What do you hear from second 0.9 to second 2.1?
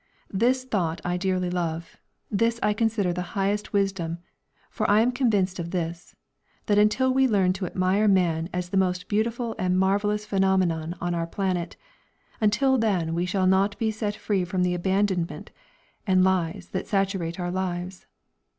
I dearly love,